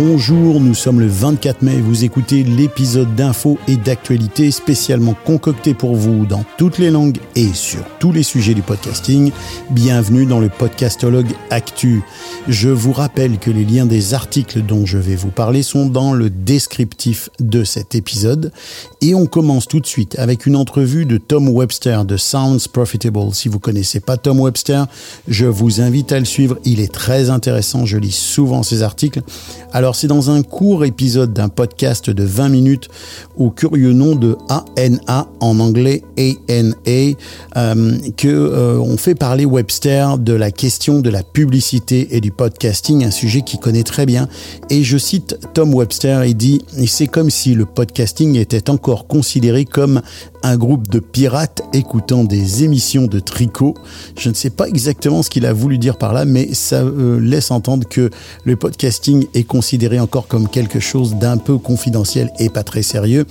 [0.00, 5.96] Bonjour, nous sommes le 24 mai, vous écoutez l'épisode d'infos et d'actualités spécialement concocté pour
[5.96, 9.32] vous dans toutes les langues et sur tous les sujets du podcasting.
[9.70, 12.02] Bienvenue dans le podcastologue Actu.
[12.46, 16.12] Je vous rappelle que les liens des articles dont je vais vous parler sont dans
[16.12, 18.52] le descriptif de cet épisode
[19.00, 23.34] et on commence tout de suite avec une entrevue de Tom Webster de Sounds Profitable.
[23.34, 24.86] Si vous connaissez pas Tom Webster,
[25.26, 29.22] je vous invite à le suivre, il est très intéressant, je lis souvent ses articles.
[29.72, 32.88] Alors c'est dans un court épisode d'un podcast de 20 minutes
[33.36, 36.74] au curieux nom de ANA en anglais ANA
[37.56, 42.30] euh, que euh, on fait parler Webster de la question de la publicité et du
[42.30, 44.28] podcasting, un sujet qu'il connaît très bien.
[44.70, 49.64] Et je cite Tom Webster, il dit c'est comme si le podcasting était encore considéré
[49.64, 50.02] comme
[50.42, 53.74] un groupe de pirates écoutant des émissions de tricot.
[54.18, 57.20] Je ne sais pas exactement ce qu'il a voulu dire par là, mais ça euh,
[57.20, 58.10] laisse entendre que
[58.44, 63.26] le podcasting est considéré encore comme quelque chose d'un peu confidentiel et pas très sérieux.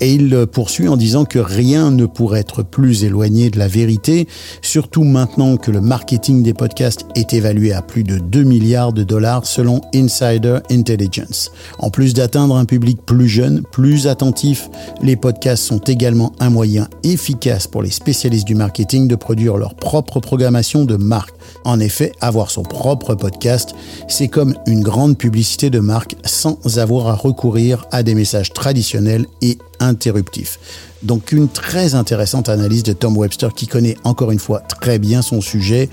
[0.00, 4.26] Et il poursuit en disant que rien ne pourrait être plus éloigné de la vérité,
[4.60, 9.04] surtout maintenant que le marketing des podcasts est évalué à plus de 2 milliards de
[9.04, 11.52] dollars selon Insider Intelligence.
[11.78, 14.68] En plus d'atteindre un public plus jeune, plus attentif,
[15.02, 19.74] les podcasts sont également un moyen efficace pour les spécialistes du marketing de produire leur
[19.74, 21.34] propre programmation de marque.
[21.64, 23.74] En effet, avoir son propre podcast,
[24.08, 25.80] c'est comme une grande publicité de
[26.24, 30.58] sans avoir à recourir à des messages traditionnels et interruptifs.
[31.04, 35.20] Donc une très intéressante analyse de Tom Webster qui connaît encore une fois très bien
[35.20, 35.90] son sujet.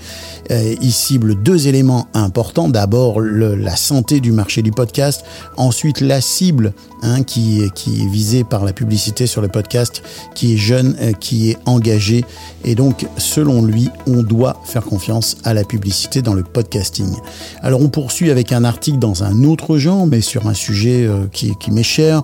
[0.50, 2.68] Euh, il cible deux éléments importants.
[2.68, 5.22] D'abord la santé du marché du podcast.
[5.58, 6.72] Ensuite la cible
[7.02, 10.02] hein, qui, qui est visée par la publicité sur le podcast,
[10.34, 12.24] qui est jeune, euh, qui est engagé.
[12.64, 17.14] Et donc selon lui, on doit faire confiance à la publicité dans le podcasting.
[17.60, 21.26] Alors on poursuit avec un article dans un autre genre, mais sur un sujet euh,
[21.30, 22.22] qui, qui m'est cher.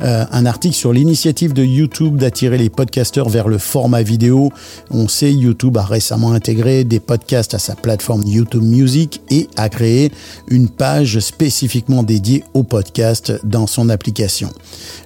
[0.00, 4.50] un article sur l'initiative de YouTube attirer les podcasteurs vers le format vidéo.
[4.90, 9.70] On sait YouTube a récemment intégré des podcasts à sa plateforme YouTube Music et a
[9.70, 10.12] créé
[10.48, 14.50] une page spécifiquement dédiée aux podcasts dans son application.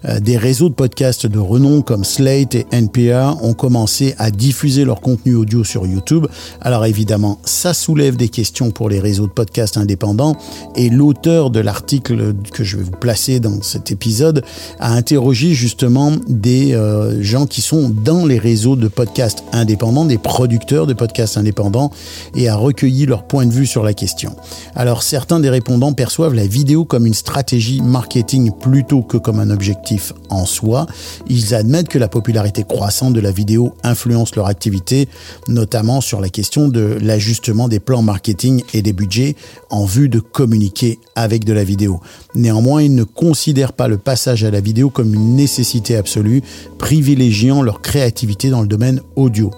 [0.04, 4.84] Euh, des réseaux de podcasts de renom comme Slate et NPR ont commencé à diffuser
[4.84, 6.26] leur contenu audio sur YouTube.
[6.60, 10.36] Alors évidemment, ça soulève des questions pour les réseaux de podcasts indépendants
[10.74, 14.42] et l'auteur de l'article que je vais vous placer dans cet épisode
[14.80, 15.83] a interrogé justement
[16.28, 21.36] des euh, gens qui sont dans les réseaux de podcasts indépendants, des producteurs de podcasts
[21.36, 21.90] indépendants,
[22.34, 24.34] et a recueilli leur point de vue sur la question.
[24.74, 29.50] Alors certains des répondants perçoivent la vidéo comme une stratégie marketing plutôt que comme un
[29.50, 30.86] objectif en soi.
[31.28, 35.08] Ils admettent que la popularité croissante de la vidéo influence leur activité,
[35.48, 39.36] notamment sur la question de l'ajustement des plans marketing et des budgets
[39.70, 42.00] en vue de communiquer avec de la vidéo.
[42.34, 46.42] Néanmoins, ils ne considèrent pas le passage à la vidéo comme une nécessité absolue,
[46.78, 49.50] privilégiant leur créativité dans le domaine audio.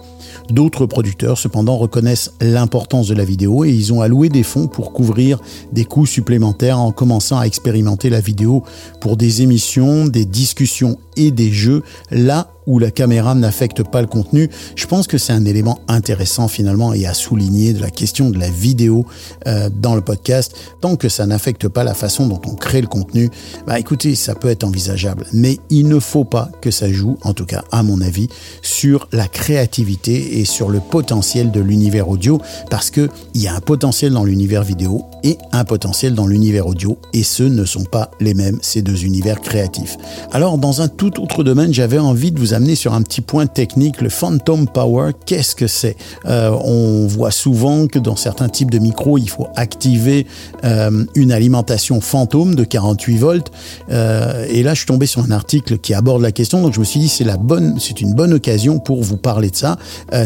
[0.51, 4.93] D'autres producteurs, cependant, reconnaissent l'importance de la vidéo et ils ont alloué des fonds pour
[4.93, 5.41] couvrir
[5.73, 8.63] des coûts supplémentaires en commençant à expérimenter la vidéo
[9.01, 14.07] pour des émissions, des discussions et des jeux, là où la caméra n'affecte pas le
[14.07, 14.51] contenu.
[14.75, 18.39] Je pense que c'est un élément intéressant finalement et à souligner de la question de
[18.39, 19.07] la vidéo
[19.47, 20.55] euh, dans le podcast.
[20.81, 23.31] Tant que ça n'affecte pas la façon dont on crée le contenu,
[23.67, 25.27] bah écoutez, ça peut être envisageable.
[25.33, 28.29] Mais il ne faut pas que ça joue, en tout cas à mon avis,
[28.63, 32.41] sur la créativité et sur le potentiel de l'univers audio
[32.71, 36.67] parce que il y a un potentiel dans l'univers vidéo et un potentiel dans l'univers
[36.67, 39.97] audio et ce ne sont pas les mêmes, ces deux univers créatifs.
[40.33, 43.47] Alors dans un tout autre domaine, j'avais envie de vous amener sur un petit point
[43.47, 45.95] technique, le Phantom Power, qu'est-ce que c'est?
[46.25, 50.27] Euh, On voit souvent que dans certains types de micros, il faut activer
[50.65, 53.53] euh, une alimentation fantôme de 48 volts.
[53.91, 56.81] Euh, et là, je suis tombé sur un article qui aborde la question, donc je
[56.81, 59.77] me suis dit c'est la bonne, c'est une bonne occasion pour vous parler de ça.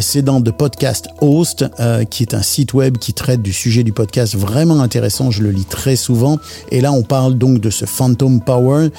[0.00, 1.64] c'est dans The Podcast Host,
[2.10, 5.32] qui est un site web qui traite du sujet du podcast vraiment intéressant.
[5.32, 6.38] Je le lis très souvent.
[6.70, 8.90] Et là, on parle donc de ce Phantom Power.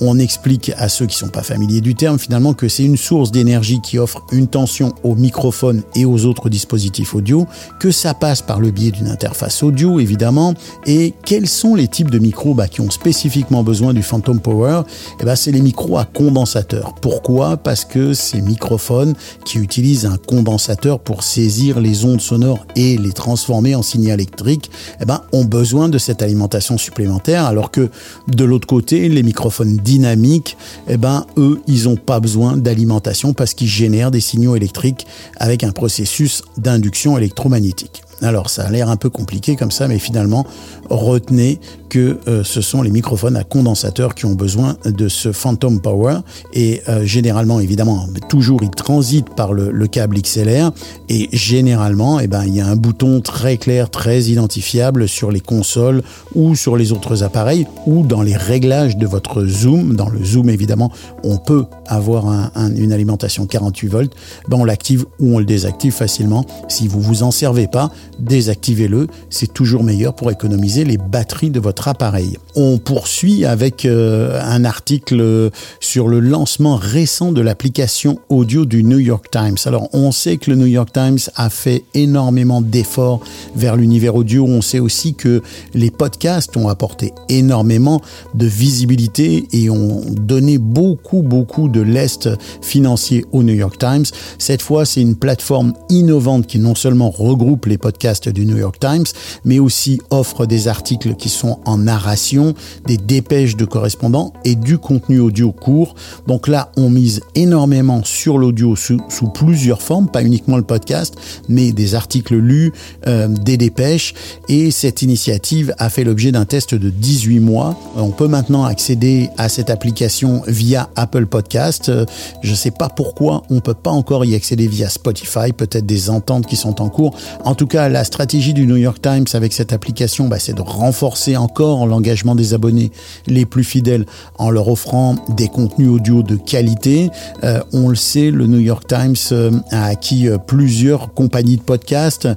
[0.00, 3.32] on explique à ceux qui sont pas familiers du terme finalement que c'est une source
[3.32, 7.46] d'énergie qui offre une tension au microphone et aux autres dispositifs audio,
[7.80, 10.54] que ça passe par le biais d'une interface audio évidemment,
[10.86, 14.82] et quels sont les types de micros bah, qui ont spécifiquement besoin du Phantom Power?
[15.20, 16.94] Eh ben, C'est les micros à condensateur.
[17.00, 17.56] Pourquoi?
[17.56, 19.14] Parce que ces microphones
[19.44, 24.70] qui utilisent un condensateur pour saisir les ondes sonores et les transformer en signal électrique
[25.00, 27.88] eh ben, ont besoin de cette alimentation supplémentaire, alors que
[28.28, 30.56] de l'autre côté, les microphones dynamiques,
[30.88, 35.06] eh ben, eux, ils n'ont pas besoin d'alimentation parce qu'ils génèrent des signaux électriques
[35.36, 38.02] avec un processus d'induction électromagnétique.
[38.22, 40.46] Alors ça a l'air un peu compliqué comme ça, mais finalement,
[40.88, 41.58] retenez
[41.92, 46.20] que euh, ce sont les microphones à condensateur qui ont besoin de ce Phantom Power.
[46.54, 50.72] Et euh, généralement, évidemment, toujours, ils transitent par le, câble XLR.
[51.10, 55.40] Et généralement, eh ben, il y a un bouton très clair, très identifiable sur les
[55.40, 56.02] consoles
[56.34, 59.94] ou sur les autres appareils ou dans les réglages de votre zoom.
[59.94, 60.90] Dans le zoom, évidemment,
[61.24, 64.14] on peut avoir une alimentation 48 volts.
[64.48, 66.46] Ben, on l'active ou on le désactive facilement.
[66.68, 69.06] Si vous vous en servez pas, désactivez-le.
[69.30, 72.36] C'est toujours meilleur pour économiser les batteries de votre appareil.
[72.54, 75.50] On poursuit avec euh, un article
[75.80, 79.56] sur le lancement récent de l'application audio du New York Times.
[79.64, 83.20] Alors, on sait que le New York Times a fait énormément d'efforts
[83.56, 84.44] vers l'univers audio.
[84.46, 85.42] On sait aussi que
[85.74, 88.00] les podcasts ont apporté énormément
[88.34, 92.28] de visibilité et ont donné beaucoup, beaucoup de lest
[92.60, 94.04] financier au New York Times.
[94.38, 98.80] Cette fois, c'est une plateforme innovante qui non seulement regroupe les podcasts du New York
[98.80, 99.06] Times,
[99.44, 102.54] mais aussi offre des articles qui sont en narration,
[102.86, 105.94] des dépêches de correspondants et du contenu audio court.
[106.26, 108.98] Donc là, on mise énormément sur l'audio sous,
[109.32, 111.14] plusieurs formes, pas uniquement le podcast,
[111.48, 112.72] mais des articles lus,
[113.06, 114.14] euh, des dépêches.
[114.48, 117.78] Et cette initiative a fait l'objet d'un test de 18 mois.
[117.94, 121.88] On peut maintenant accéder à cette application via Apple Podcast.
[121.88, 122.04] Euh,
[122.42, 126.10] je ne sais pas pourquoi on peut pas encore y accéder via Spotify, peut-être des
[126.10, 127.14] ententes qui sont en cours.
[127.44, 130.62] En tout cas, la stratégie du New York Times avec cette application, bah, c'est de
[130.62, 132.90] renforcer encore l'engagement des abonnés
[133.26, 134.06] les plus fidèles
[134.38, 137.10] en leur offrant des contenus audio de qualité.
[137.44, 141.62] Euh, on le sait, le New York Times euh, a acquis euh, plusieurs compagnies de
[141.62, 142.28] podcasts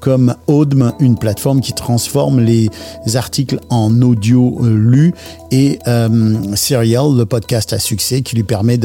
[0.00, 2.68] comme Audm, une plateforme qui transforme les
[3.14, 5.14] articles en audio lus,
[5.52, 5.78] et
[6.56, 8.78] Serial, le podcast à succès qui lui permet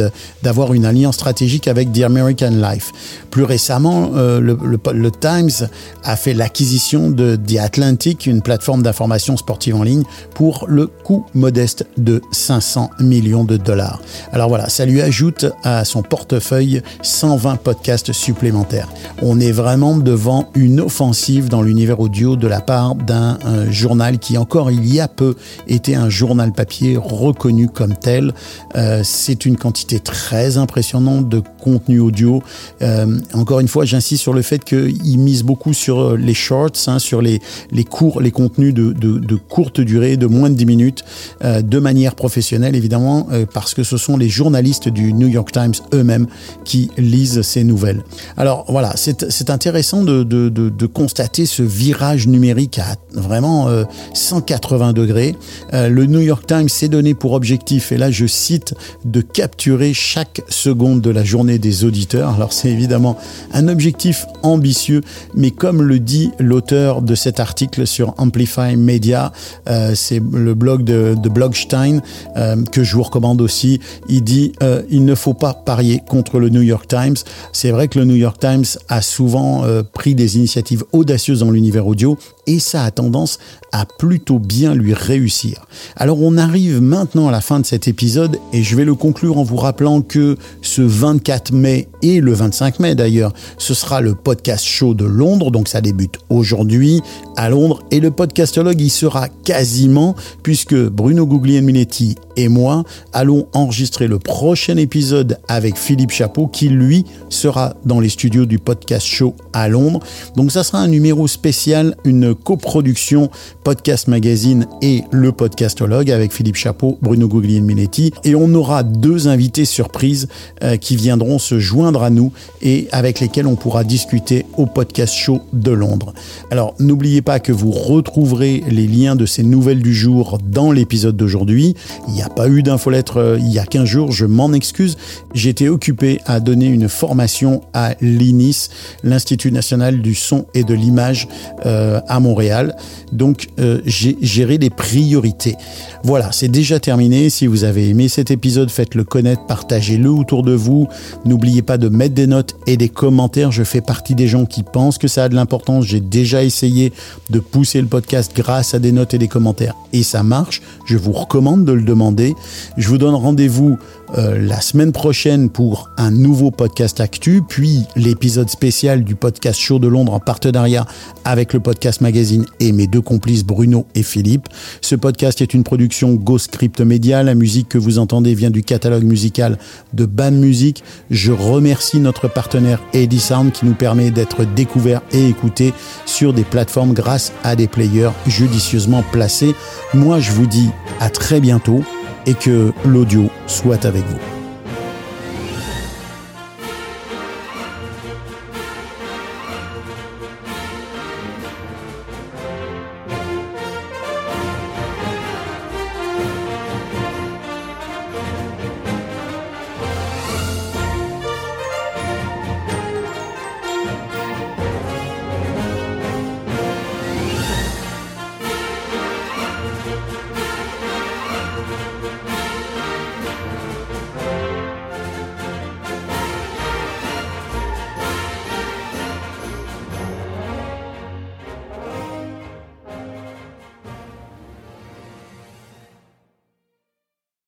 [0.43, 2.91] d'avoir une alliance stratégique avec The American Life.
[3.31, 5.67] Plus récemment, le, le, le Times
[6.03, 10.03] a fait l'acquisition de The Atlantic, une plateforme d'information sportive en ligne,
[10.35, 14.01] pour le coût modeste de 500 millions de dollars.
[14.33, 18.89] Alors voilà, ça lui ajoute à son portefeuille 120 podcasts supplémentaires.
[19.21, 23.37] On est vraiment devant une offensive dans l'univers audio de la part d'un
[23.69, 25.35] journal qui encore il y a peu
[25.67, 28.33] était un journal papier reconnu comme tel.
[28.75, 32.41] Euh, c'est une quantité très impressionnante de contenu audio.
[32.81, 36.71] Euh, encore une fois, j'insiste sur le fait qu'il mise beaucoup sur euh, les shorts,
[36.87, 37.39] hein, sur les,
[37.71, 37.85] les
[38.21, 41.03] les contenus de, de, courte durée, de moins de 10 minutes,
[41.43, 46.27] de manière professionnelle évidemment, parce que ce sont les journalistes du New York Times eux-mêmes
[46.65, 48.03] qui lisent ces nouvelles.
[48.35, 53.67] Alors voilà, c'est intéressant de, de, de, constater ce virage numérique à vraiment
[54.13, 55.35] 180 degrés.
[55.71, 58.73] le New York Times s'est donné pour objectif, et là je cite,
[59.05, 62.33] de capturer chaque seconde de la journée des auditeurs.
[62.35, 63.17] Alors c'est évidemment
[63.53, 65.01] un objectif ambitieux,
[65.35, 69.31] mais comme le dit l'auteur de cet article sur Amplify Media,
[69.69, 72.01] euh, c'est le blog de, de Blogstein
[72.35, 73.79] euh, que je vous recommande aussi.
[74.09, 77.17] Il dit euh, il ne faut pas parier contre le New York Times.
[77.51, 81.87] C'est vrai que le New York Times a souvent pris des initiatives audacieuses dans l'univers
[81.87, 82.17] audio
[82.47, 83.37] et ça a tendance
[83.71, 85.67] à plutôt bien lui réussir.
[85.95, 89.37] Alors on arrive maintenant à la fin de cet épisode et je vais le conclure
[89.37, 94.15] en vous rappelant que ce 24 mai et le 25 mai d'ailleurs, ce sera le
[94.15, 97.01] podcast show de Londres, donc ça débute aujourd'hui
[97.35, 97.81] à Londres.
[97.91, 104.77] Et le podcastologue y sera quasiment puisque Bruno Guglielminetti et moi allons enregistrer le prochain
[104.77, 109.99] épisode avec Philippe Chapeau qui lui sera dans les studios du podcast show à Londres.
[110.35, 113.29] Donc ça sera un numéro spécial, une coproduction
[113.63, 118.13] Podcast Magazine et le podcastologue avec Philippe Chapeau, Bruno Guglielminetti.
[118.23, 120.27] Et on aura deux invités surprises
[120.63, 125.13] euh, qui viendront se joindre à nous et avec lesquels on pourra discuter au podcast
[125.13, 126.13] show de Londres.
[126.51, 131.15] Alors n'oubliez pas que vous retrouverez les liens de ces nouvelles du jour dans l'épisode
[131.15, 131.75] d'aujourd'hui.
[132.07, 134.97] Il n'y a pas eu d'infolettre euh, il y a 15 jours, je m'en excuse.
[135.33, 138.69] J'étais occupé à donner une formation à l'INIS,
[139.03, 141.27] l'Institut national du son et de l'image
[141.65, 142.75] euh, à Montréal.
[143.11, 145.55] Donc euh, j'ai géré des priorités.
[146.03, 147.29] Voilà, c'est déjà terminé.
[147.29, 150.87] Si vous avez aimé cet épisode, faites-le connaître, partagez-le autour de vous.
[151.25, 153.51] N'oubliez pas de mettre des notes et des commentaires.
[153.51, 155.85] Je fais partie des gens qui pensent que ça a de l'importance.
[155.85, 156.93] J'ai déjà essayé
[157.29, 160.61] de pousser le podcast grâce à des notes et des commentaires et ça marche.
[160.85, 162.35] Je vous recommande de le demander.
[162.77, 163.77] Je vous donne rendez-vous
[164.15, 169.79] euh, la semaine prochaine pour un nouveau podcast actu, puis l'épisode spécial du podcast Show
[169.79, 170.85] de Londres en partenariat
[171.25, 174.47] avec le podcast magazine et mes deux complices Bruno et Philippe.
[174.81, 177.21] Ce podcast est une production Go Script Media.
[177.21, 179.57] La musique que vous entendez vient du catalogue musical
[179.93, 180.83] de BAM Music.
[181.09, 185.73] Je remercie notre partenaire Eddie Sound qui nous permet d'être découverts et écoutés
[186.05, 189.53] sur des plateformes grâce à des players judicieusement placés.
[189.93, 191.83] Moi, je vous dis à très bientôt
[192.27, 194.36] et que l'audio soit avec vous.